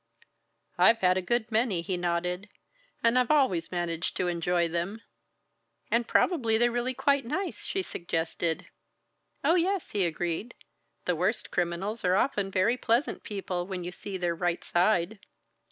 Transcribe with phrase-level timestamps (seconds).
[0.79, 2.49] "I've had a good many," he nodded,
[3.03, 5.03] "and I've always managed to enjoy them."
[5.91, 8.65] "And probably they're really quite nice?" she suggested.
[9.43, 10.55] "Oh, yes," he agreed,
[11.05, 15.19] "the worst criminals are often very pleasant people when you see their right side."